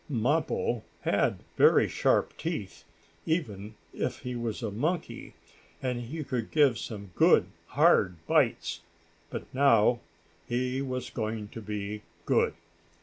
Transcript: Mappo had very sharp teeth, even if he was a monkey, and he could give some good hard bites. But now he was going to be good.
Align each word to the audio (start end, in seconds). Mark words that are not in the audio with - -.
Mappo 0.09 0.81
had 1.01 1.43
very 1.57 1.87
sharp 1.87 2.35
teeth, 2.35 2.85
even 3.27 3.75
if 3.93 4.21
he 4.21 4.33
was 4.35 4.63
a 4.63 4.71
monkey, 4.71 5.35
and 5.79 6.01
he 6.01 6.23
could 6.23 6.49
give 6.49 6.79
some 6.79 7.11
good 7.13 7.45
hard 7.67 8.15
bites. 8.25 8.81
But 9.29 9.45
now 9.53 9.99
he 10.47 10.81
was 10.81 11.11
going 11.11 11.49
to 11.49 11.61
be 11.61 12.01
good. 12.25 12.55